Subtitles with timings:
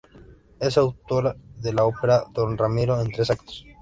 [0.59, 3.67] Es autor de la ópera "Don Ramiro", en tres actos.